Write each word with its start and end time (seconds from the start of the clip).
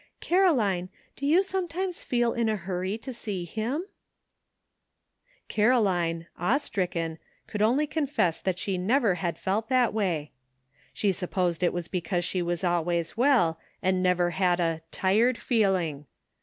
Caroline, 0.19 0.89
do 1.15 1.27
you 1.27 1.43
sometimes 1.43 2.01
feel 2.01 2.33
in 2.33 2.49
a 2.49 2.55
hurry 2.55 2.97
to 2.97 3.13
see 3.13 3.45
him?" 3.45 3.85
Caroline, 5.47 6.25
awe 6.39 6.57
stricken, 6.57 7.19
could 7.45 7.61
only 7.61 7.85
confess 7.85 8.41
that 8.41 8.57
she 8.57 8.79
never 8.79 9.13
had 9.13 9.37
felt 9.37 9.69
that 9.69 9.93
way; 9.93 10.31
she 10.91 11.11
supposed 11.11 11.61
it 11.61 11.71
was 11.71 11.87
because 11.87 12.25
she 12.25 12.41
was 12.41 12.63
always 12.63 13.15
well, 13.15 13.59
and 13.83 14.01
never 14.01 14.31
had 14.31 14.59
a 14.59 14.81
"tired 14.89 15.37
feeling." 15.37 16.07